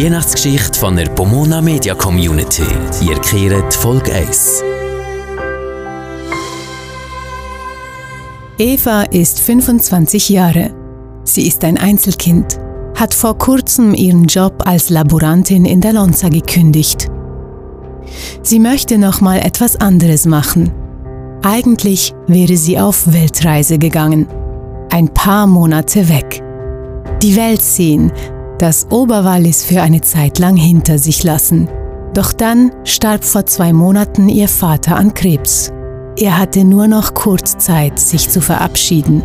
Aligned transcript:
Die 0.00 0.06
Weihnachtsgeschichte 0.06 0.78
von 0.78 0.96
der 0.96 1.10
Pomona 1.10 1.60
Media 1.60 1.94
Community. 1.94 2.64
Ihr 3.02 3.18
kehrt 3.18 3.74
Folge 3.74 4.14
1. 4.14 4.62
Eva 8.56 9.02
ist 9.02 9.40
25 9.40 10.30
Jahre. 10.30 10.70
Sie 11.24 11.46
ist 11.46 11.62
ein 11.64 11.76
Einzelkind, 11.76 12.58
hat 12.96 13.12
vor 13.12 13.36
kurzem 13.36 13.92
ihren 13.92 14.24
Job 14.24 14.62
als 14.64 14.88
Laborantin 14.88 15.66
in 15.66 15.82
der 15.82 15.92
Lonza 15.92 16.30
gekündigt. 16.30 17.08
Sie 18.40 18.58
möchte 18.58 18.96
noch 18.96 19.20
mal 19.20 19.40
etwas 19.40 19.76
anderes 19.76 20.24
machen. 20.24 20.72
Eigentlich 21.42 22.14
wäre 22.26 22.56
sie 22.56 22.78
auf 22.78 23.12
Weltreise 23.12 23.76
gegangen. 23.76 24.26
Ein 24.90 25.12
paar 25.12 25.46
Monate 25.46 26.08
weg. 26.08 26.42
Die 27.20 27.36
Welt 27.36 27.60
sehen, 27.60 28.10
das 28.60 28.86
Oberwallis 28.90 29.64
für 29.64 29.80
eine 29.80 30.02
Zeit 30.02 30.38
lang 30.38 30.54
hinter 30.54 30.98
sich 30.98 31.22
lassen. 31.22 31.66
Doch 32.12 32.32
dann 32.32 32.72
starb 32.84 33.24
vor 33.24 33.46
zwei 33.46 33.72
Monaten 33.72 34.28
ihr 34.28 34.48
Vater 34.48 34.96
an 34.96 35.14
Krebs. 35.14 35.72
Er 36.18 36.36
hatte 36.36 36.64
nur 36.64 36.86
noch 36.86 37.14
kurz 37.14 37.56
Zeit, 37.56 37.98
sich 37.98 38.28
zu 38.28 38.42
verabschieden. 38.42 39.22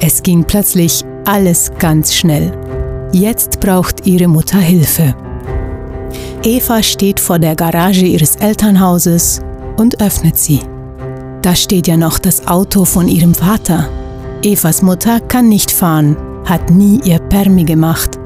Es 0.00 0.22
ging 0.22 0.44
plötzlich 0.44 1.04
alles 1.26 1.70
ganz 1.78 2.14
schnell. 2.14 2.50
Jetzt 3.12 3.60
braucht 3.60 4.06
ihre 4.06 4.26
Mutter 4.26 4.58
Hilfe. 4.58 5.14
Eva 6.42 6.82
steht 6.82 7.20
vor 7.20 7.38
der 7.38 7.56
Garage 7.56 8.06
ihres 8.06 8.36
Elternhauses 8.36 9.40
und 9.76 10.00
öffnet 10.00 10.38
sie. 10.38 10.60
Da 11.42 11.54
steht 11.54 11.88
ja 11.88 11.98
noch 11.98 12.18
das 12.18 12.46
Auto 12.46 12.86
von 12.86 13.06
ihrem 13.06 13.34
Vater. 13.34 13.90
Evas 14.42 14.80
Mutter 14.80 15.20
kann 15.20 15.50
nicht 15.50 15.70
fahren, 15.70 16.16
hat 16.46 16.70
nie 16.70 17.00
ihr 17.04 17.18
Permi 17.18 17.64
gemacht. 17.64 18.18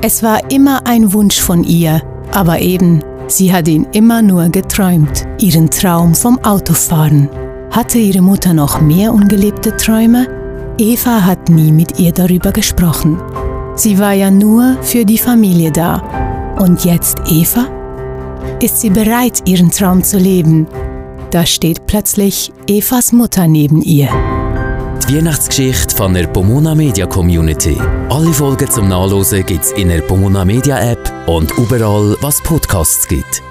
Es 0.00 0.22
war 0.22 0.50
immer 0.52 0.86
ein 0.86 1.12
Wunsch 1.12 1.40
von 1.40 1.64
ihr, 1.64 2.00
aber 2.32 2.60
eben, 2.60 3.02
sie 3.26 3.52
hat 3.52 3.66
ihn 3.66 3.84
immer 3.92 4.22
nur 4.22 4.48
geträumt, 4.48 5.26
ihren 5.40 5.70
Traum 5.70 6.14
vom 6.14 6.38
Autofahren. 6.44 7.28
Hatte 7.72 7.98
ihre 7.98 8.22
Mutter 8.22 8.54
noch 8.54 8.80
mehr 8.80 9.12
ungelebte 9.12 9.76
Träume? 9.76 10.28
Eva 10.78 11.24
hat 11.24 11.48
nie 11.48 11.72
mit 11.72 11.98
ihr 11.98 12.12
darüber 12.12 12.52
gesprochen. 12.52 13.20
Sie 13.74 13.98
war 13.98 14.12
ja 14.12 14.30
nur 14.30 14.76
für 14.82 15.04
die 15.04 15.18
Familie 15.18 15.72
da. 15.72 16.54
Und 16.60 16.84
jetzt 16.84 17.18
Eva? 17.28 17.66
Ist 18.62 18.80
sie 18.80 18.90
bereit, 18.90 19.48
ihren 19.48 19.72
Traum 19.72 20.04
zu 20.04 20.18
leben? 20.18 20.68
Da 21.32 21.44
steht 21.44 21.86
plötzlich 21.86 22.52
Evas 22.68 23.12
Mutter 23.12 23.48
neben 23.48 23.82
ihr. 23.82 24.08
Die 25.06 25.16
Weihnachtsgeschichte 25.16 25.96
von 25.96 26.12
der 26.14 26.26
Pomona 26.26 26.74
Media 26.74 27.06
Community. 27.06 27.78
Alle 28.08 28.32
Folgen 28.32 28.70
zum 28.70 28.88
Nachlesen 28.88 29.46
gibt's 29.46 29.72
in 29.72 29.88
der 29.88 30.02
Pomona 30.02 30.44
Media 30.44 30.78
App 30.78 31.12
und 31.26 31.50
überall, 31.56 32.16
was 32.20 32.42
Podcasts 32.42 33.06
gibt. 33.08 33.42